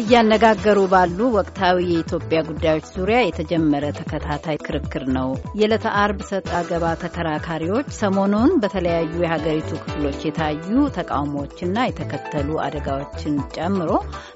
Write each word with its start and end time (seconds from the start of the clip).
እያነጋገሩ 0.00 0.78
ባሉ 0.92 1.18
ወቅታዊ 1.36 1.78
የኢትዮጵያ 1.88 2.38
ጉዳዮች 2.48 2.86
ዙሪያ 2.94 3.18
የተጀመረ 3.22 3.84
ተከታታይ 3.98 4.58
ክርክር 4.64 5.04
ነው። 5.16 5.28
የዕለተ 5.60 5.86
አርብ 6.00 6.20
ሰጥ 6.28 6.46
አገባ 6.58 6.84
ተከራካሪዎች 7.02 7.88
ሰሞኑን 7.98 8.52
በተለያዩ 8.62 9.12
የሀገሪቱ 9.22 9.70
ክፍሎች 9.82 10.20
የታዩ 10.26 10.68
ተቃውሞዎችና 10.96 11.76
የተከተሉ 11.86 12.48
አደጋዎችን 12.66 13.34
ጨምሮ 13.56 13.90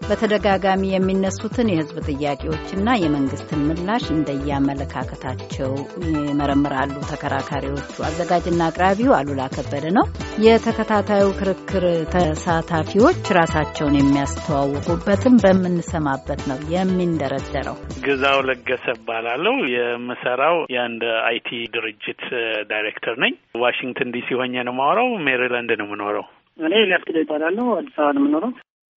በተደጋጋሚ 0.08 0.82
የሚነሱትን 0.92 1.70
የሕዝብ 1.72 1.98
ጥያቄዎችና 2.10 2.96
የመንግስትን 3.02 3.64
ምላሽ 3.68 4.06
እንደየአመለካከታቸው 4.14 5.72
ይመረምራሉ። 6.26 6.72
ተከራካሪዎቹ 7.12 7.96
አዘጋጅና 8.08 8.62
አቅራቢው 8.70 9.14
አሉላ 9.18 9.42
ከበደ 9.54 9.86
ነው። 9.98 10.06
የተከታታዩ 10.44 11.24
ክርክር 11.38 11.84
ተሳታፊዎች 12.14 13.24
ራሳቸውን 13.36 13.98
የሚያስተዋውቁበትም 13.98 15.36
በምንሰማበት 15.54 16.40
ነው 16.50 16.58
የሚንደረደረው። 16.72 17.76
ግዛው 18.04 18.38
ለገሰ 18.48 18.86
እባላለሁ። 18.96 19.54
የምሰራው 19.74 20.56
የአንድ 20.74 21.02
አይቲ 21.28 21.48
ድርጅት 21.74 22.22
ዳይሬክተር 22.70 23.16
ነኝ። 23.24 23.34
ዋሽንግተን 23.62 24.12
ዲሲ 24.16 24.28
ሆኜ 24.34 24.54
ነው 24.60 24.74
የማወራው። 24.74 25.10
ሜሪላንድ 25.26 25.72
ነው 25.80 25.88
የምኖረው። 25.88 26.26
እኔ 26.58 26.72
ሊያስ 26.84 27.04
ክደ 27.04 27.16
እባላለሁ። 27.22 27.66
አዲስ 27.78 27.96
አበባ 27.98 28.12
ነው 28.14 28.22
የምኖረው። 28.22 28.52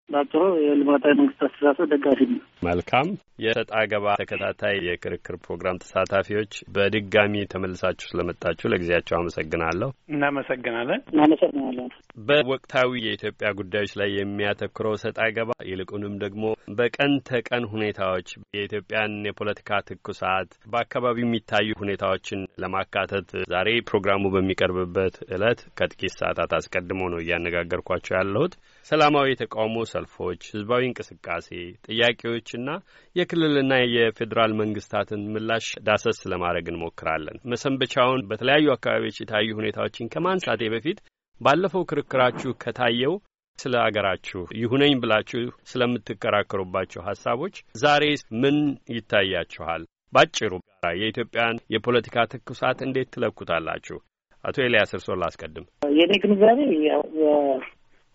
በአጭሩ 0.09 0.43
የልማታዊ 0.63 1.13
መንግስት 1.19 1.41
አስተሳሰብ 1.47 1.87
ደጋፊ 1.93 2.19
ነው። 2.31 2.41
መልካም 2.67 3.09
የሰጥ 3.45 3.69
አገባ 3.79 4.07
ተከታታይ 4.21 4.75
የክርክር 4.87 5.37
ፕሮግራም 5.45 5.81
ተሳታፊዎች 5.83 6.53
በድጋሚ 6.75 7.43
ተመልሳችሁ 7.53 8.07
ስለመጣችሁ 8.11 8.71
ለጊዜያቸው 8.73 9.17
አመሰግናለሁ። 9.19 9.89
እናመሰግናለን። 10.15 11.01
እናመሰግናለን። 11.13 11.89
በወቅታዊ 12.29 12.91
የኢትዮጵያ 13.05 13.49
ጉዳዮች 13.61 13.93
ላይ 14.01 14.11
የሚያተኩረው 14.17 14.95
ሰጥ 15.03 15.17
አገባ 15.27 15.51
ይልቁንም 15.71 16.15
ደግሞ 16.25 16.43
በቀን 16.79 17.15
ተቀን 17.31 17.65
ሁኔታዎች 17.75 18.29
የኢትዮጵያን 18.57 19.19
የፖለቲካ 19.29 19.81
ትኩሳት 19.89 20.53
በአካባቢው 20.73 21.27
የሚታዩ 21.27 21.69
ሁኔታዎችን 21.83 22.41
ለማካተት 22.65 23.29
ዛሬ 23.53 23.69
ፕሮግራሙ 23.89 24.25
በሚቀርብበት 24.35 25.17
ዕለት 25.35 25.61
ከጥቂት 25.79 26.15
ሰዓታት 26.21 26.53
አስቀድሞ 26.59 27.03
ነው 27.13 27.21
እያነጋገርኳቸው 27.23 28.15
ያለሁት። 28.19 28.55
ሰላማዊ 28.87 29.27
የተቃውሞ 29.31 29.77
ሰልፎች፣ 29.91 30.41
ህዝባዊ 30.51 30.83
እንቅስቃሴ፣ 30.87 31.49
ጥያቄዎችና 31.87 32.71
የክልልና 33.17 33.75
የፌዴራል 33.95 34.53
መንግስታትን 34.59 35.23
ምላሽ 35.35 35.67
ዳሰስ 35.87 36.19
ለማድረግ 36.33 36.67
እንሞክራለን። 36.73 37.41
መሰንበቻውን 37.53 38.25
በተለያዩ 38.31 38.67
አካባቢዎች 38.75 39.21
የታዩ 39.21 39.49
ሁኔታዎችን 39.61 40.11
ከማንሳቴ 40.15 40.69
በፊት 40.75 40.99
ባለፈው 41.41 41.87
ክርክራችሁ 41.91 42.53
ከታየው 42.63 43.15
ስለ 43.59 43.75
አገራችሁ 43.85 44.43
ይሁነኝ 44.61 44.95
ብላችሁ 45.03 45.43
ስለምትከራከሩባቸው 45.71 47.05
ሀሳቦች 47.09 47.55
ዛሬ 47.83 48.05
ምን 48.43 48.57
ይታያችኋል? 48.95 49.83
ባጭሩ 50.13 50.53
የኢትዮጵያን 50.97 51.63
የፖለቲካ 51.75 52.27
ትኩሳት 52.33 52.79
እንዴት 52.87 53.09
ትለኩታላችሁ? 53.15 53.97
አቶ 54.45 54.57
ኤልያስ 54.65 54.91
እርስዎን 54.97 55.21
ላስቀድም። 55.23 55.67
የእኔ 55.99 56.13
ግንዛቤ 56.25 56.61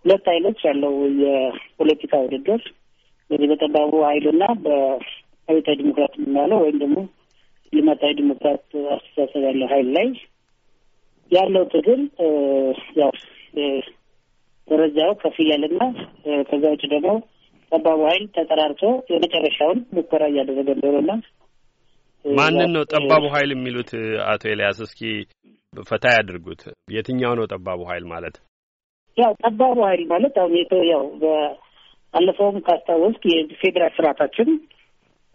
ሁለት 0.06 0.26
አይነት 0.34 0.58
ያለው 0.68 0.94
የፖለቲካ 1.24 2.14
ውድድር 2.24 2.62
በዚህ 3.30 3.48
በጠባቡ 3.52 3.92
ኃይልና 4.08 4.44
በአብዮታዊ 4.64 5.76
ዲሞክራት 5.82 6.14
የምናለው 6.18 6.60
ወይም 6.64 6.78
ደግሞ 6.84 6.98
ልማታዊ 7.74 8.12
ዲሞክራት 8.20 8.64
አስተሳሰብ 8.96 9.42
ያለው 9.48 9.68
ኃይል 9.74 9.90
ላይ 9.98 10.08
ያለው 11.32 11.64
ትግል 11.74 12.02
ያው 13.00 13.12
ደረጃው 14.68 15.12
ከፍ 15.22 15.38
እያለና 15.44 15.82
ከዛ 16.50 16.64
ውጭ 16.74 16.84
ደግሞ 16.94 17.12
ጠባቡ 17.72 18.00
ኃይል 18.10 18.24
ተጠራርቶ 18.36 18.84
የመጨረሻውን 19.14 19.80
ሙከራ 19.96 20.24
እያደረገ 20.32 20.70
እንደሆነና 20.76 21.12
ማንን 22.26 22.72
ነው 22.76 22.84
ጠባቡ 22.94 23.24
ኃይል 23.34 23.52
የሚሉት? 23.54 23.92
አቶ 24.26 24.42
ኤልያስ 24.54 24.80
እስኪ 24.86 25.02
ፈታ 25.74 26.06
ያድርጉት። 26.16 26.62
የትኛው 26.96 27.34
ነው 27.40 27.46
ጠባቡ 27.54 27.80
ኃይል 27.90 28.06
ማለት? 28.14 28.36
ያው 29.20 29.32
ጠባቡ 29.42 29.78
ኃይል 29.88 30.04
ማለት 30.12 30.36
አሁን 30.42 30.54
የተ 30.58 30.76
ያው 30.90 31.04
በአለፈውም 31.22 32.58
ካስታወስክ 32.66 33.24
የፌዴራል 33.32 33.94
ስርዓታችን 33.98 34.50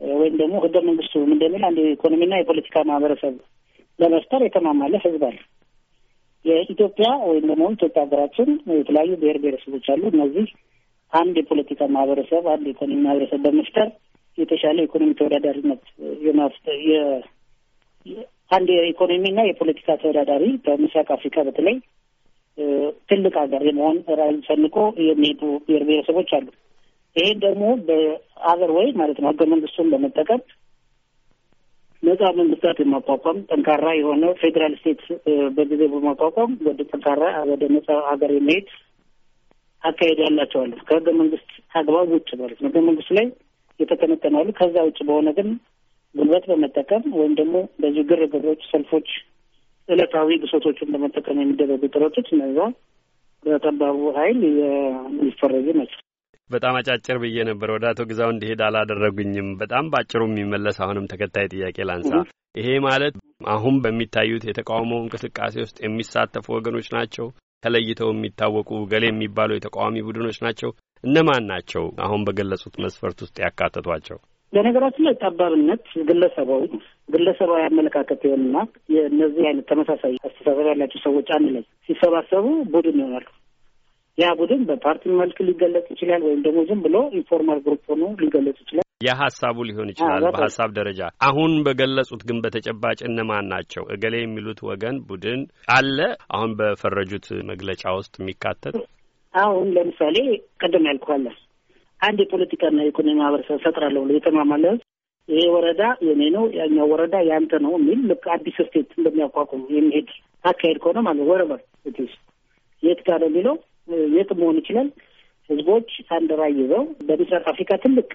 ወይም 0.00 0.34
ደግሞ 0.40 0.54
ህገ 0.64 0.76
መንግስቱ 0.86 1.22
እንደሚል 1.28 1.62
አንድ 1.68 1.78
የኢኮኖሚና 1.82 2.34
የፖለቲካ 2.38 2.76
ማህበረሰብ 2.88 3.34
ለመፍጠር 3.98 4.40
የተማማለ 4.44 4.94
ህዝብ 5.04 5.22
አለ። 5.28 5.38
የኢትዮጵያ 6.44 7.08
ወይም 7.28 7.44
ደግሞ 7.50 7.64
ኢትዮጵያ 7.74 8.00
ሀገራችን 8.04 8.48
የተለያዩ 8.74 9.12
ብሔር 9.20 9.38
ብሔረሰቦች 9.42 9.86
አሉ። 9.92 10.02
እነዚህ 10.12 10.48
አንድ 11.12 11.34
የፖለቲካ 11.40 11.82
ማህበረሰብ፣ 11.94 12.44
አንድ 12.54 12.64
የኢኮኖሚ 12.68 12.98
ማህበረሰብ 13.04 13.40
በመፍጠር 13.46 13.88
የተሻለ 14.38 14.76
የኢኮኖሚ 14.80 15.10
ተወዳዳሪነት 15.18 15.82
አንድ 18.50 18.68
የኢኮኖሚና 18.74 19.40
የፖለቲካ 19.46 19.88
ተወዳዳሪ 20.00 20.44
በምስራቅ 20.64 21.08
አፍሪካ 21.16 21.36
በተለይ 21.46 21.76
ትልቅ 23.08 23.34
ሀገር 23.40 23.62
የመሆን 23.66 23.96
ራዕይ 24.18 24.36
ሰንቆ 24.48 24.76
የሚሄዱ 25.04 25.42
ብሔር 25.64 25.82
ብሔረሰቦች 25.88 26.30
አሉ። 26.36 26.46
ይሄን 27.16 27.38
ደግሞ 27.44 27.64
በአገር 27.88 28.70
ወይ 28.76 28.88
ማለት 29.00 29.18
ነው 29.22 29.28
ህገ 29.32 29.42
መንግስቱን 29.52 29.90
በመጠቀም 29.92 30.40
ነጻ 32.02 32.22
መንግስታት 32.38 32.78
የማቋቋም 32.82 33.38
ጠንካራ 33.50 33.86
የሆነ 33.98 34.24
ፌዴራል 34.40 34.74
ስቴት 34.80 35.02
በጊዜ 35.56 35.82
በማቋቋም 35.92 36.50
ወደ 36.66 36.80
ጠንካራ 36.90 37.22
ወደ 37.50 37.62
ነጻ 37.74 37.88
ሀገር 38.08 38.32
የሚሄድ 38.34 38.66
አካሄድ 39.82 40.18
ያላቸው 40.24 40.60
አሉ። 40.62 40.74
ከህገ 40.88 41.08
መንግስት 41.20 41.48
አግባብ 41.74 42.10
ውጭ 42.14 42.28
ማለት 42.40 42.58
ነው። 42.62 42.68
ህገ 42.70 42.78
መንግስቱ 42.86 43.14
ላይ 43.18 43.26
የተቀነቀናሉ። 43.80 44.48
ከዛ 44.58 44.76
ውጭ 44.88 44.98
በሆነ 45.08 45.28
ግን 45.38 45.48
ጉልበት 46.14 46.44
በመጠቀም 46.50 47.04
ወይም 47.18 47.32
ደግሞ 47.40 47.54
በዚህ 47.82 48.04
ግርግሮች፣ 48.10 48.60
ሰልፎች 48.70 49.08
ዕለታዊ 49.88 50.36
ብሶቶችን 50.42 50.90
በመጠቀም 50.92 51.40
የሚደረጉ 51.42 51.82
ጥረቶች 51.92 52.28
እነዛ 52.34 52.58
በጠባቡ 53.44 54.00
ኃይል 54.16 54.40
የሚፈረጁ 54.60 55.66
ናቸው። 55.78 56.00
በጣም 56.50 56.74
አጫጭር 56.78 57.16
ብዬ 57.22 57.36
ነበር። 57.48 57.68
ወደ 57.74 57.84
አቶ 57.90 58.00
ግዛው 58.10 58.30
እንዲሄድ 58.32 58.60
አላደረጉኝም። 58.66 59.48
በጣም 59.60 59.84
በአጭሩ 59.92 60.22
የሚመለስ 60.28 60.76
አሁንም 60.84 61.08
ተከታይ 61.12 61.46
ጥያቄ 61.54 61.76
ላንሳ። 61.88 62.12
ይሄ 62.54 62.68
ማለት 62.86 63.14
አሁን 63.54 63.76
በሚታዩት 63.84 64.44
የተቃውሞ 64.48 64.92
እንቅስቃሴ 65.00 65.54
ውስጥ 65.64 65.78
የሚሳተፉ 65.84 66.46
ወገኖች 66.56 66.88
ናቸው 66.96 67.26
ተለይተው 67.62 68.10
የሚታወቁ 68.12 68.70
ገሌ 68.90 69.04
የሚባሉ 69.10 69.50
የተቃዋሚ 69.54 70.04
ቡድኖች 70.06 70.38
ናቸው። 70.46 70.70
እነማን 71.04 71.48
ናቸው? 71.50 71.84
አሁን 72.04 72.20
በገለጹት 72.26 72.74
መስፈርት 72.84 73.18
ውስጥ 73.24 73.36
ያካተቷቸው? 73.44 74.18
በነገራችን 74.54 75.06
ላይ 75.06 75.14
ጠባብነት 75.22 75.84
ግለሰባዊ 76.08 76.62
ግለሰባዊ 77.08 77.60
አመለካከት 77.64 78.20
ይሆንና 78.26 78.56
የእነዚህ 78.94 79.44
አይነት 79.48 79.66
ተመሳሳይ 79.70 80.14
አስተሳሰብ 80.20 80.60
ያላቸው 80.68 81.00
ሰዎች 81.06 81.28
አንድ 81.36 81.48
ላይ 81.56 81.64
ሲሰባሰቡ 81.88 82.44
ቡድን 82.72 82.98
ይሆናሉ። 83.00 83.26
ያ 84.18 84.26
ቡድን 84.38 84.60
በፓርቲ 84.68 85.04
መልክ 85.20 85.38
ሊገለጽ 85.46 85.86
ይችላል፣ 85.94 86.22
ወይም 86.26 86.40
ደግሞ 86.44 86.60
ዝም 86.68 86.82
ብሎ 86.84 86.96
informal 87.18 87.60
group 87.64 87.84
ሆኖ 87.92 88.02
ሊገለጽ 88.22 88.58
ይችላል። 88.64 88.82
የሀሳቡ 89.00 89.56
ሊሆን 89.68 89.88
ይችላል 89.92 90.24
በሀሳብ 90.28 90.70
ደረጃ። 90.76 91.00
አሁን 91.28 91.52
በገለጹት 91.66 92.22
ግን 92.28 92.38
በተጨባጭ 92.44 92.98
እነማን 93.08 93.48
ናቸው? 93.52 93.84
እገሌ 93.94 94.14
የሚሉት 94.20 94.60
ወገን 94.68 94.98
ቡድን 95.08 95.40
አለ 95.74 95.98
አሁን 96.34 96.52
በፈረጁት 96.60 97.26
መግለጫ 97.50 97.82
ውስጥ 97.98 98.14
የሚካተት 98.22 98.76
አሁን 99.34 99.66
ለምሳሌ 99.76 100.16
ቅድም 100.60 100.86
ያልኩህ 100.88 101.14
አንድ 102.04 102.18
የፖለቲካና 102.22 102.78
የኢኮኖሚ 102.82 103.14
ማህበረሰብ 103.20 103.58
ፈጥራለሁ 103.64 104.00
ብሎ 104.04 104.14
የተማማለ 104.16 104.64
ይሄ 105.28 105.42
ወረዳ 105.54 105.82
የኔ 106.06 106.22
ነው፣ 106.34 106.44
ያኛው 106.58 106.86
ወረዳ 106.92 107.16
ያንተ 107.28 107.60
ነው 107.64 107.72
የሚል 107.76 108.00
ልክ 108.10 108.24
አዲስ 108.34 108.56
ስቴት 108.60 108.90
እንደሚያቋቁም 108.98 109.62
የሚሄድ 109.74 110.08
አካሄድ 110.44 110.78
ከሆነ 110.82 110.98
ማለት 111.06 111.26
ወረበር 111.30 111.60
የት 112.82 113.00
ጋር 113.06 113.20
የሚለው 113.26 113.56
የት 114.16 114.30
መሆን 114.40 114.58
ይችላል። 114.60 114.88
ህዝቦች 115.50 115.88
አንድ 116.16 116.30
ራዕይ 116.40 116.54
ይዘው 116.60 116.84
በምስራቅ 117.08 117.44
አፍሪካ 117.52 117.72
ትልቅ 117.82 118.08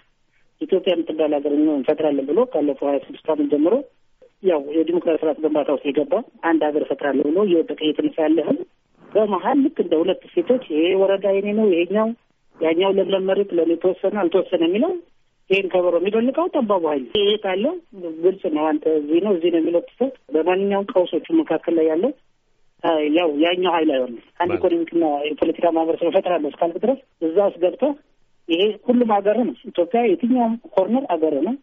ኢትዮጵያ 0.61 0.93
የምትባል 0.93 1.33
ሀገር 1.37 1.51
እንፈጥራለን 1.57 2.25
ብሎ 2.29 2.39
ካለፈው 2.53 2.87
ሀያ 2.89 2.99
ስድስት 3.05 3.27
ዓመት 3.33 3.47
ጀምሮ 3.53 3.73
ያው 4.43 4.61
የዲሞክራሲ 4.75 5.19
ስርዓት 5.21 5.37
ግንባታ 5.43 5.69
ውስጥ 5.75 5.85
የገባ 5.89 6.13
አንድ 6.49 6.61
ሀገር 6.67 6.83
እፈጥራለሁ 6.85 7.23
ብሎ 7.29 7.39
እየወደቀ 7.47 7.79
እየተነሳ 7.85 8.17
ያለህም 8.25 8.57
በመሀል 9.09 9.57
ልክ 9.65 9.77
እንደ 9.83 9.93
ሁለት 10.01 10.21
ሴቶች 10.33 10.63
ይሄ 10.73 10.83
ወረዳ 11.01 11.27
የኔ 11.37 11.47
ነው፣ 11.59 11.67
ይሄኛው 11.73 12.09
ያኛው 12.59 12.91
ለምለም 12.97 13.23
መሬት 13.29 13.51
ለእኔ 13.57 13.73
ተወሰነ 13.83 14.15
አልተወሰነ 14.21 14.63
የሚለው 14.67 14.91
ይህን 15.49 15.67
ከበሮ 15.71 15.95
የሚደልቀው 15.99 16.47
ጠባቡ 16.55 16.83
ኃይል 16.91 17.05
ይሄ 17.17 17.29
ካለው 17.43 17.73
ግልጽ 18.23 18.43
ነው። 18.55 18.63
አንተ 18.71 18.83
እዚህ 18.99 19.19
ነው 19.25 19.31
እዚህ 19.37 19.51
ነው 19.53 19.59
የሚለው 19.61 19.81
ትሰጥ 19.87 20.13
በማንኛውም 20.35 20.89
ቀውሶቹ 20.91 21.27
መካከል 21.39 21.73
ላይ 21.79 21.87
ያለው 21.91 22.11
ያው 23.15 23.29
ያኛው 23.43 23.71
ኃይል 23.75 23.89
አይሆንም። 23.95 24.21
አንድ 24.41 24.51
ኢኮኖሚክና 24.57 25.05
የፖለቲካ 25.29 25.71
ማህበረሰብ 25.77 26.07
እፈጥራለሁ 26.11 26.49
እስካልክ 26.51 26.77
ድረስ 26.83 26.99
እዛ 27.27 27.37
ውስጥ 27.47 27.57
ገብተህ 27.63 27.93
ይሄ 28.49 28.61
ሁሉም 28.85 29.09
ሀገር 29.15 29.37
ነው። 29.41 29.55
ኢትዮጵያ 29.69 30.01
የትኛውም 30.05 30.53
ኮርነር 30.75 31.03
ሀገር 31.11 31.33
ነው። 31.47 31.55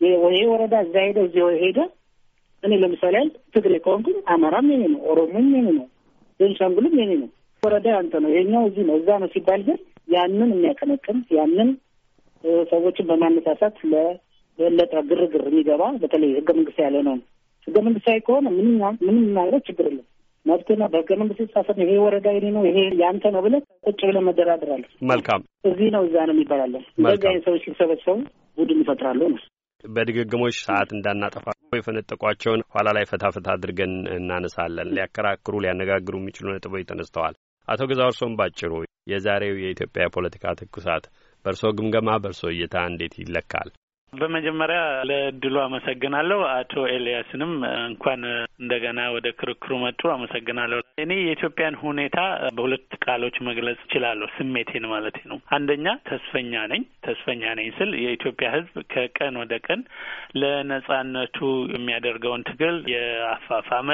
ይሄ 0.00 0.42
ወረዳ 0.52 0.74
እዛ 0.86 0.94
ሄደ 1.06 1.18
እዚህ 1.26 1.42
ሄደ። 1.64 1.78
እኔ 2.62 2.72
ለምሳሌ 2.82 3.14
ያህል 3.18 3.30
ትግሬ 3.54 3.74
ከሆንኩኝ 3.84 4.16
አማራም 4.32 4.66
የኔ 4.72 4.84
ነው፣ 4.94 5.00
ኦሮሞም 5.10 5.46
የኔ 5.54 5.66
ነው፣ 5.70 5.86
ቤንሻንጉልም 6.40 6.94
የኔ 7.00 7.12
ነው። 7.22 7.28
ወረዳ 7.62 7.86
ያንተ 7.94 8.14
ነው፣ 8.24 8.30
ይሄኛው 8.34 8.62
እዚህ 8.68 8.84
ነው፣ 8.88 8.94
እዛ 9.00 9.18
ነው 9.22 9.28
ሲባል 9.34 9.62
ግን 9.68 9.78
ያንን 10.10 10.50
የሚያቀነቅን 10.54 11.18
ያንን 11.36 11.70
ሰዎችን 12.70 13.08
በማነሳሳት 13.10 13.76
ለበለጠ 13.92 14.92
ግርግር 15.10 15.42
የሚገባ 15.48 15.82
በተለይ 16.02 16.30
ህገ 16.38 16.48
መንግስታዊ 16.58 16.86
ያለ 16.86 16.98
ነው። 17.08 17.16
ህገ 17.66 17.76
መንግስታዊ 17.86 18.18
ከሆነ 18.26 18.46
ምንም 18.56 18.74
ምንም 19.06 19.26
ማለት 19.38 19.62
ችግር 19.68 19.86
የለም። 19.90 20.06
መብትና 20.46 20.82
በህገ 20.92 21.10
መንግስት 21.20 21.40
የተጻፈ 21.42 21.68
ይሄ 21.82 21.94
ወረዳ 22.04 22.28
የኔ 22.34 22.46
ነው 22.54 22.62
ይሄ 22.68 22.78
ያንተ 23.00 23.24
ነው 23.34 23.42
ብለህ 23.46 23.62
ቁጭ 23.86 24.00
ብለህ 24.08 24.22
መደራደር 24.28 24.70
አለ። 24.76 24.84
መልካም 25.10 25.40
እዚህ 25.70 25.88
ነው 25.94 26.02
እዛ 26.06 26.16
ነው 26.28 26.34
የሚባላለን። 26.36 26.84
እንደዚህ 26.98 27.28
አይነት 27.30 27.44
ሰዎች 27.48 27.64
ሲሰበሰቡ 27.68 28.16
ቡድን 28.58 28.80
ይፈጥራሉ 28.84 29.20
ነው። 29.32 29.40
በድግግሞች 29.84 30.56
ሰዓት 30.64 30.90
እንዳናጠፋ 30.96 31.44
የፈነጠቋቸውን 31.74 32.64
ኋላ 32.72 32.88
ላይ 32.96 33.04
ፈታፈታ 33.10 33.48
አድርገን 33.54 33.94
እናነሳለን። 34.16 34.90
ሊያከራክሩ 34.96 35.54
ሊያነጋግሩ 35.64 36.16
የሚችሉ 36.20 36.46
ነጥቦች 36.54 36.88
ተነስተዋል። 36.90 37.36
አቶ 37.68 37.82
ገዛ 37.90 38.02
እርሶም 38.08 38.34
ባጭሩ 38.38 38.72
የዛሬው 39.10 39.60
የኢትዮጵያ 39.62 40.06
የፖለቲካ 40.06 40.54
ትኩሳት 40.60 41.06
በእርሶ 41.44 41.64
ግምገማ 41.78 42.18
በእርሶ 42.22 42.42
እይታ 42.52 42.76
እንዴት 42.90 43.14
ይለካል? 43.20 43.68
በመጀመሪያ 44.12 44.78
ለእድሉ 45.08 45.56
አመሰግናለሁ። 45.64 46.38
አቶ 46.52 46.72
ኤልያስንም 46.94 47.52
እንኳን 47.82 48.22
እንደገና 48.60 49.00
ወደ 49.16 49.28
ክርክሩ 49.40 49.72
መጡ 49.84 50.00
አመሰግናለሁ። 50.14 50.78
እኔ 51.02 51.10
የኢትዮጵያን 51.20 51.78
ሁኔታ 51.82 52.18
በሁለት 52.56 52.88
ቃሎች 53.04 53.36
መግለጽ 53.48 53.78
እችላለሁ፣ 53.84 54.28
ስሜቴን 54.36 54.86
ማለት 54.94 55.18
ነው። 55.30 55.38
አንደኛ 55.56 55.86
ተስፈኛ 56.10 56.54
ነኝ። 56.72 56.82
ተስፈኛ 57.06 57.42
ነኝ 57.60 57.68
ስል 57.78 57.92
የኢትዮጵያ 58.04 58.48
ሕዝብ 58.56 58.76
ከቀን 58.94 59.38
ወደ 59.42 59.54
ቀን 59.66 59.82
ለነጻነቱ 60.40 61.38
የሚያደርገውን 61.74 62.46
ትግል 62.50 62.76
የአፋፋመ 62.94 63.88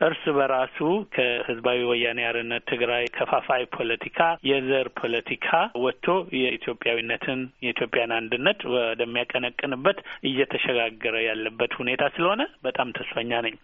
እርስ 0.00 0.22
በራሱ 0.36 0.78
ከህዝባዊ 1.14 1.78
ወያኔ 1.90 2.20
ሓርነት 2.26 2.64
ትግራይ 2.70 3.04
ከፋፋይ 3.16 3.64
ፖለቲካ፣ 3.76 4.18
የዘር 4.50 4.88
ፖለቲካ 5.00 5.48
ወጥቶ 5.84 6.06
የኢትዮጵያዊነትን 6.38 7.40
የኢትዮጵያን 7.64 8.14
አንድነት 8.18 8.60
ወደሚያቀነቅንበት 8.74 9.98
እየተሸጋገረ 10.30 11.16
ያለበት 11.28 11.74
ሁኔታ 11.80 12.02
ስለሆነ 12.16 12.42
በጣም 12.64 12.94
ተስፈኛ 12.98 13.32
ነኝ። 13.46 13.56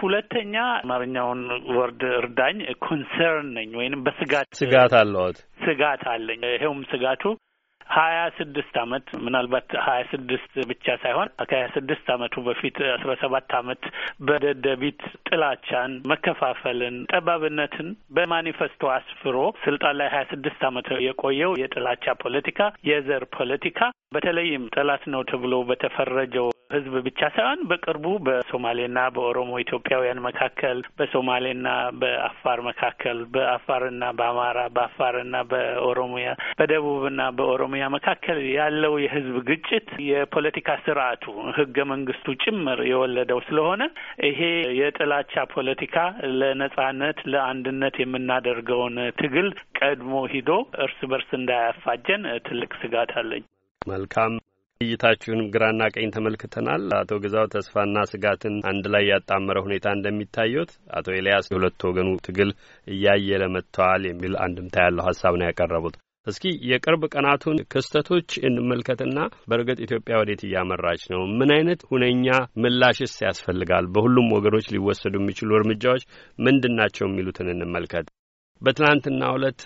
ሁለተኛ 0.00 0.54
አማርኛውን 0.78 1.42
ወርድ 1.76 2.02
እርዳኝ፣ 2.18 2.58
ኮንሰርን 2.86 3.50
ነኝ 3.58 3.70
ወይንም 3.80 4.04
በስጋት 4.06 4.48
ስጋት 4.60 4.94
አለዎት? 5.00 5.38
ስጋት 5.66 6.02
አለኝ። 6.12 6.42
ይኸውም 6.54 6.80
ስጋቱ 6.90 7.22
ሀያ 7.88 8.18
ስድስት 8.38 8.74
አመት 8.82 9.06
ምናልባት 9.24 9.68
ሀያ 9.84 10.00
ስድስት 10.10 10.52
ብቻ 10.70 10.86
ሳይሆን 11.02 11.28
ከሀያ 11.42 11.66
ስድስት 11.76 12.06
አመቱ 12.14 12.42
በፊት 12.46 12.78
አስራ 12.94 13.12
ሰባት 13.22 13.50
አመት 13.58 13.82
በደደቢት 14.28 15.00
ጥላቻን፣ 15.28 15.92
መከፋፈልን፣ 16.12 16.96
ጠባብነትን 17.12 17.88
በማኒፌስቶ 18.16 18.90
አስፍሮ 18.96 19.36
ስልጣን 19.66 19.96
ላይ 20.00 20.10
ሀያ 20.14 20.24
ስድስት 20.32 20.62
አመት 20.70 20.88
የቆየው 21.06 21.54
የጥላቻ 21.62 22.16
ፖለቲካ፣ 22.24 22.60
የዘር 22.90 23.24
ፖለቲካ 23.38 23.80
በተለይም 24.14 24.70
ጠላት 24.76 25.04
ነው 25.14 25.22
ተብሎ 25.30 25.54
በተፈረጀው 25.70 26.48
ህዝብ 26.70 26.94
ብቻ 27.06 27.20
ሳይሆን 27.34 27.60
በቅርቡ 27.70 28.06
በሶማሌና 28.26 28.98
በኦሮሞ 29.16 29.50
ኢትዮጵያውያን 29.62 30.20
መካከል፣ 30.26 30.78
በሶማሌና 30.98 31.68
በአፋር 32.00 32.60
መካከል፣ 32.68 33.18
በአፋርና 33.34 34.02
በአማራ፣ 34.18 34.58
በአፋርና 34.76 35.34
በኦሮሚያ፣ 35.52 36.28
በደቡብና 36.60 37.20
በኦሮሚያ 37.38 37.84
መካከል 37.96 38.40
ያለው 38.56 38.94
የህዝብ 39.04 39.36
ግጭት 39.50 39.90
የፖለቲካ 40.08 40.78
ስርዓቱ 40.86 41.24
ህገ 41.58 41.76
መንግስቱ 41.92 42.36
ጭምር 42.44 42.80
የወለደው 42.90 43.40
ስለሆነ 43.48 43.82
ይሄ 44.28 44.40
የጥላቻ 44.80 45.46
ፖለቲካ 45.54 45.94
ለነጻነት 46.40 47.20
ለአንድነት 47.32 47.96
የምናደርገውን 48.02 48.96
ትግል 49.20 49.48
ቀድሞ 49.80 50.14
ሂዶ 50.34 50.50
እርስ 50.86 51.00
በርስ 51.12 51.30
እንዳያፋጀን 51.38 52.24
ትልቅ 52.46 52.72
ስጋት 52.82 53.12
አለኝ። 53.20 53.44
መልካም 53.86 54.32
እይታችሁንም 54.80 55.50
ግራና 55.52 55.82
ቀኝ 55.94 56.08
ተመልክተናል። 56.14 56.82
አቶ 56.96 57.12
ግዛው 57.22 57.46
ተስፋና 57.52 57.98
ስጋትን 58.10 58.56
አንድ 58.70 58.84
ላይ 58.94 59.04
ያጣመረ 59.10 59.58
ሁኔታ 59.66 59.86
እንደሚታዩት፣ 59.96 60.70
አቶ 60.96 61.06
ኤልያስ 61.16 61.46
የሁለት 61.50 61.86
ወገኑ 61.88 62.08
ትግል 62.26 62.50
እያየለ 62.86 63.44
መጥተዋል 63.54 64.02
የሚል 64.08 64.34
አንድምታ 64.44 64.76
ያለው 64.86 65.06
ሀሳብ 65.08 65.36
ነው 65.40 65.48
ያቀረቡት። 65.48 65.96
እስኪ 66.26 66.44
የቅርብ 66.70 67.02
ቀናቱን 67.12 67.58
ክስተቶች 67.72 68.30
እንመልከትና 68.46 69.18
በእርግጥ 69.50 69.78
ኢትዮጵያ 69.84 70.14
ወዴት 70.20 70.40
እያመራች 70.46 71.02
ነው? 71.12 71.20
ምን 71.38 71.50
አይነት 71.56 71.80
ሁነኛ 71.90 72.26
ምላሽስ 72.62 73.14
ያስፈልጋል? 73.26 73.86
በሁሉም 73.94 74.32
ወገኖች 74.36 74.68
ሊወሰዱ 74.74 75.14
የሚችሉ 75.20 75.50
እርምጃዎች 75.60 76.04
ምንድን 76.38 76.76
ናቸው? 76.80 77.04
የሚሉትን 77.08 77.52
እንመልከት። 77.54 78.08
በትናንትናው 78.62 79.34
ዕለት 79.38 79.60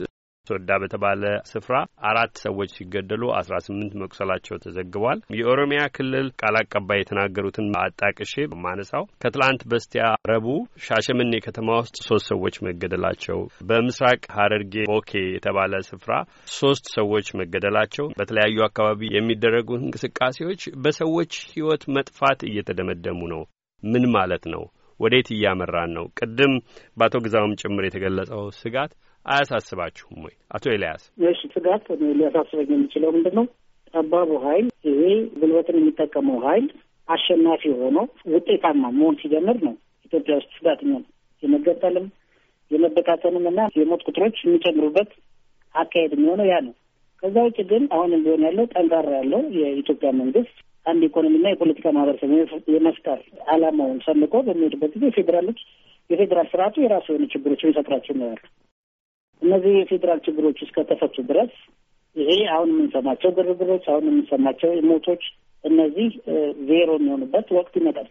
ሶዳ 0.50 0.70
በተባለ 0.82 1.22
ስፍራ 1.50 1.76
አራት 2.10 2.34
ሰዎች 2.44 2.70
ሲገደሉ 2.76 3.22
አስራ 3.40 3.54
ስምንት 3.66 3.92
መቁሰላቸው 4.02 4.60
ተዘግቧል። 4.64 5.18
የኦሮሚያ 5.38 5.82
ክልል 5.96 6.26
ቃል 6.40 6.56
አቀባይ 6.60 7.00
የተናገሩትን 7.02 7.68
አጣቅሼ 7.82 8.34
በማነሳው 8.52 9.04
ከትላንት 9.22 9.62
በስቲያ 9.70 10.04
ረቡዕ 10.30 10.58
ሻሸመኔ 10.86 11.32
ከተማ 11.46 11.68
ውስጥ 11.82 11.96
ሶስት 12.08 12.26
ሰዎች 12.32 12.56
መገደላቸው፣ 12.66 13.38
በምስራቅ 13.70 14.22
ሐረርጌ 14.36 14.74
ቦኬ 14.92 15.12
የተባለ 15.30 15.58
ስፍራ 15.90 16.12
ሶስት 16.54 16.84
ሰዎች 16.96 17.26
መገደላቸው፣ 17.40 18.06
በተለያዩ 18.20 18.58
አካባቢ 18.66 19.00
የሚደረጉ 19.16 19.70
እንቅስቃሴዎች 19.80 20.62
በሰዎች 20.84 21.32
ሕይወት 21.52 21.82
መጥፋት 21.96 22.40
እየተደመደሙ 22.50 23.20
ነው። 23.32 23.42
ምን 23.82 24.04
ማለት 24.14 24.44
ነው? 24.52 24.62
ወዴት 25.00 25.28
እያመራን 25.34 25.90
ነው? 25.98 26.06
ቅድም 26.18 26.52
በአቶ 26.96 27.14
ግዛውም 27.24 27.56
ጭምር 27.60 27.84
የተገለጸው 27.86 28.42
ስጋት 28.58 28.92
አያሳስባችሁም 29.26 30.18
ወይ 30.24 30.34
አቶ 30.50 30.64
ኤልያስ? 30.72 31.02
እሺ 31.24 31.40
ስጋት 31.54 31.84
ሊያሳስበኝ 32.12 32.70
የሚችለው 32.72 33.10
ምንድን 33.16 33.34
ነው? 33.38 33.46
ጠባቡ 33.94 34.30
ኃይል 34.44 34.66
ይሄ 34.88 35.00
ጉልበትን 35.36 35.78
የሚጠቀመው 35.80 36.38
ኃይል 36.46 36.66
አሸናፊ 37.08 37.62
ሆኖ 37.78 37.98
ውጤታማ 38.32 38.82
መሆን 38.98 39.16
ሲጀምር 39.20 39.56
ነው 39.66 39.74
ኢትዮጵያ 40.06 40.34
ውስጥ 40.40 40.50
ስጋት 40.58 40.80
ነው 40.90 41.00
የመገጠልም 41.42 42.06
የመበታተንም 42.70 43.44
እና 43.50 43.60
የሞት 43.78 44.02
ቁጥሮች 44.08 44.36
የሚጨምሩበት 44.42 45.10
አካሄድ 45.74 46.12
የሚሆነው 46.16 46.46
ያ 46.50 46.56
ነው። 46.66 46.74
ከዛ 47.22 47.36
ውጭ 47.46 47.58
ግን 47.70 47.82
አሁንም 47.94 48.22
ቢሆን 48.24 48.44
ያለው 48.46 48.66
ጠንካራ 48.74 49.08
ያለው 49.18 49.42
የኢትዮጵያ 49.56 50.10
መንግስት 50.20 50.54
አንድ 50.86 51.02
ኢኮኖሚና 51.08 51.46
የፖለቲካ 51.50 51.86
ማህበረሰብ 51.96 52.30
የመፍጠር 52.74 53.18
አላማውን 53.54 53.98
ሰንቆ 54.06 54.34
በሚሄድበት 54.46 54.92
ጊዜ 54.96 55.10
ፌዴራሎች 55.16 55.58
የፌዴራል 56.10 56.48
ስርዓቱ 56.52 56.76
የራሱ 56.82 57.06
የሆነ 57.10 57.26
ችግሮች 57.34 57.60
የሚፈጥራቸው 57.64 58.14
ነው 58.20 58.28
ያሉ 58.30 58.42
እነዚህ 59.42 59.72
የፌዴራል 59.76 60.20
ችግሮች 60.26 60.58
እስከተፈቱ 60.62 61.16
ድረስ 61.28 61.52
ይሄ 62.16 62.30
አሁን 62.54 62.70
የምንሰማቸው 62.72 63.30
ግርግሮች፣ 63.36 63.84
አሁን 63.90 64.06
የምንሰማቸው 64.08 64.70
ሞቶች 64.88 65.22
እነዚህ 65.64 66.08
ዜሮ 66.68 66.90
የሚሆኑበት 66.98 67.48
ወቅት 67.58 67.74
ይመጣል። 67.80 68.08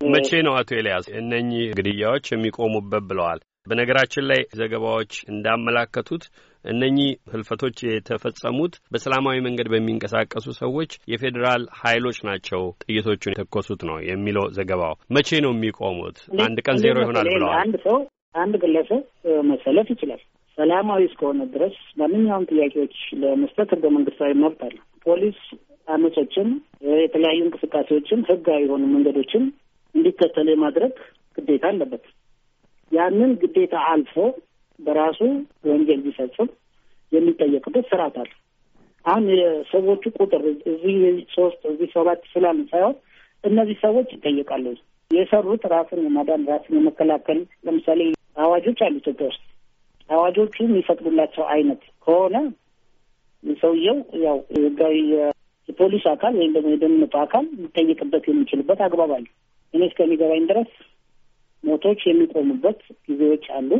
መቼ 0.00 0.28
ነው 0.46 0.54
አቶ 0.58 0.70
ኤልያስ 0.78 1.06
እነኚህ 1.20 1.64
ግድያዎች 1.78 2.26
የሚቆሙበት 2.30 3.04
ብለዋል? 3.10 3.40
በነገራችን 3.66 4.24
ላይ 4.30 4.40
ዘገባዎች 4.60 5.12
እንዳመላከቱት 5.32 6.24
እነኚህ 6.64 7.10
ህልፈቶች 7.32 7.76
የተፈጸሙት 7.86 8.74
በሰላማዊ 8.92 9.36
መንገድ 9.46 9.68
በሚንቀሳቀሱ 9.72 10.46
ሰዎች 10.60 10.90
የፌዴራል 11.12 11.62
ኃይሎች 11.80 12.18
ናቸው 12.28 12.62
ጥይቶቹን 12.84 13.34
የተኮሱት 13.34 13.82
ነው 13.90 13.96
የሚለው 14.08 14.46
ዘገባው። 14.58 14.94
መቼ 15.16 15.30
ነው 15.46 15.52
የሚቆሙት? 15.56 16.18
አንድ 16.46 16.58
ቀን 16.66 16.78
ዜሮ 16.84 16.96
ይሆናል 17.04 17.28
ብለዋል። 17.32 17.56
አንድ 17.62 17.76
ሰው 17.86 17.98
አንድ 18.34 18.54
ግለሰብ 18.62 19.02
መሰለፍ 19.50 19.88
ይችላል 19.94 20.20
ሰላማዊ 20.58 21.02
እስከሆነ 21.08 21.42
ድረስ 21.52 21.76
ማንኛውም 22.00 22.48
ጥያቄዎች 22.50 22.94
ለመስጠት 23.22 23.68
ህገ 23.74 23.84
መንግስታዊ 23.94 24.32
መብት 24.42 24.60
አለ። 24.66 24.76
ፖሊስ 25.06 25.38
አመጾችን፣ 25.88 26.48
የተለያዩ 26.98 27.38
እንቅስቃሴዎችን፣ 27.46 28.20
ህጋዊ 28.28 28.60
የሆኑ 28.64 28.82
መንገዶችን 28.92 29.44
እንዲከተሉ 29.94 30.48
የማድረግ 30.52 30.94
ግዴታ 31.38 31.64
አለበት። 31.72 32.04
ያንን 32.92 33.30
ግዴታ 33.42 33.74
አልፎ 33.92 34.14
በራሱ 34.78 35.20
ወንጀል 35.68 36.00
ቢፈጽም 36.06 36.48
የሚጠየቅበት 37.12 37.84
ስርዓት 37.90 38.16
አለ። 38.22 38.30
አሁን 39.04 39.24
የሰዎቹ 39.32 40.04
ቁጥር 40.18 40.42
እዚህ 40.72 40.96
ሶስት 41.34 41.62
እዚህ 41.72 41.88
ሰባት 41.94 42.20
ስላልን 42.32 42.66
ሳይሆን 42.72 42.96
እነዚህ 43.44 43.76
ሰዎች 43.84 44.08
ይጠየቃሉ። 44.16 44.66
የሰሩት 45.10 45.62
ራስን 45.72 46.04
የማዳን 46.04 46.44
ራስን 46.50 46.76
የመከላከል 46.78 47.38
ለምሳሌ 47.66 48.00
አዋጆች 48.44 48.78
አሉ 48.86 48.94
ኢትዮጵያ 49.02 49.26
ውስጥ 49.30 49.42
አዋጆቹ 50.10 50.54
የሚፈቅዱላቸው 50.62 51.44
አይነት 51.54 51.82
ከሆነ 52.06 52.36
ሰውየው 53.42 53.96
ያው 54.24 54.36
ህጋዊ 54.56 54.96
የፖሊስ 55.68 56.04
አካል 56.12 56.34
ወይም 56.40 56.52
ደግሞ 56.56 56.68
የደህንነቱ 56.72 57.14
አካል 57.22 57.44
ሊጠየቅበት 57.60 58.24
የሚችልበት 58.28 58.80
አግባብ 58.86 59.10
አለ። 59.16 59.26
እኔ 59.74 59.82
እስከሚገባኝ 59.88 60.44
ድረስ 60.50 60.70
ሞቶች 61.64 62.00
የሚቆሙበት 62.06 62.80
ጊዜዎች 63.08 63.44
አሉ። 63.58 63.70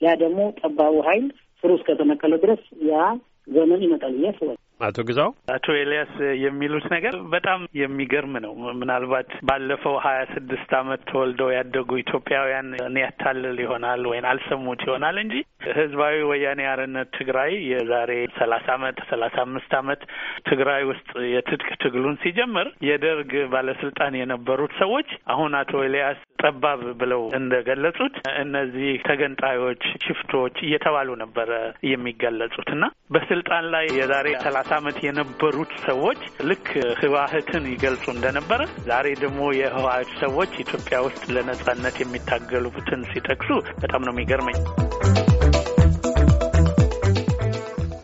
ያ 0.00 0.14
ደግሞ 0.22 0.40
ጠባቡ 0.60 0.94
ኃይል 1.08 1.26
ስሩ 1.62 1.72
እስከተነቀለ 1.78 2.34
ድረስ 2.44 2.62
ያ 2.88 3.02
ዘመን 3.48 3.80
ይመጣል 3.84 4.12
ብዬ 4.16 4.28
አስባለሁ። 4.28 4.58
አቶ 4.80 4.98
ግዛው 5.08 5.30
አቶ 5.54 5.66
ኤልያስ 5.80 6.12
የሚሉት 6.42 6.86
ነገር 6.94 7.14
በጣም 7.34 7.60
የሚገርም 7.80 8.34
ነው። 8.44 8.52
ምናልባት 8.80 9.28
ባለፈው 9.48 9.94
ሀያ 10.04 10.20
ስድስት 10.32 10.70
አመት 10.78 11.02
ተወልደው 11.10 11.50
ያደጉ 11.56 11.90
ኢትዮጵያውያን 12.02 12.68
እኔ 12.86 12.96
ያታልል 13.04 13.58
ይሆናል 13.64 14.02
ወይም 14.10 14.26
አልሰሙት 14.30 14.82
ይሆናል 14.86 15.18
እንጂ 15.24 15.34
ህዝባዊ 15.78 16.16
ወያኔ 16.30 16.60
አርነት 16.72 17.10
ትግራይ 17.18 17.52
የዛሬ 17.72 18.10
ሰላሳ 18.38 18.66
አመት 18.76 18.98
ሰላሳ 19.12 19.36
አምስት 19.46 19.72
አመት 19.80 20.02
ትግራይ 20.50 20.82
ውስጥ 20.90 21.10
የትጥቅ 21.34 21.70
ትግሉን 21.84 22.18
ሲጀምር 22.22 22.68
የደርግ 22.88 23.32
ባለስልጣን 23.54 24.18
የነበሩት 24.20 24.74
ሰዎች 24.82 25.08
አሁን 25.32 25.52
አቶ 25.60 25.82
ኤልያስ 25.86 26.20
ጠባብ 26.42 26.80
ብለው 27.00 27.22
እንደገለጹት 27.38 28.14
እነዚህ 28.42 28.90
ተገንጣዮች፣ 29.08 29.82
ሽፍቶች 30.04 30.56
እየተባሉ 30.66 31.08
ነበረ 31.22 31.50
የሚገለጹት 31.90 32.68
እና 32.72 32.84
በስልጣን 33.14 33.64
ላይ 33.74 33.86
የዛሬ 33.98 34.28
ሰላሳ 34.44 34.70
አመት 34.80 34.98
የነበሩት 35.06 35.72
ሰዎች 35.86 36.20
ልክ 36.50 36.68
ህወሓትን 37.02 37.66
ይገልጹ 37.72 38.06
እንደነበረ 38.14 38.60
ዛሬ 38.88 39.08
ደግሞ 39.24 39.40
የህወሓት 39.58 40.10
ሰዎች 40.22 40.52
ኢትዮጵያ 40.64 40.98
ውስጥ 41.08 41.24
ለነጻነት 41.36 41.98
የሚታገሉትን 42.02 43.02
ሲጠቅሱ 43.12 43.50
በጣም 43.82 44.04
ነው 44.06 44.14
የሚገርመኝ። 44.14 44.58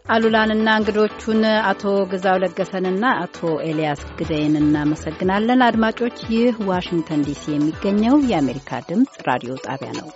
አሉላንና 0.09 0.69
እንግዶቹን 0.79 1.41
አቶ 1.71 1.83
ግዛው 2.13 2.37
ለገሰንና 2.43 3.05
አቶ 3.25 3.39
ኤልያስ 3.67 4.03
ግደይን 4.19 4.55
እናመሰግናለን። 4.61 5.67
አድማጮች፣ 5.67 6.19
ይህ 6.35 6.63
ዋሽንግተን 6.71 7.27
ዲሲ 7.29 7.45
የሚገኘው 7.53 8.17
የአሜሪካ 8.31 8.81
ድምፅ 8.89 9.15
ራዲዮ 9.29 9.55
ጣቢያ 9.67 9.91
ነው። 9.99 10.09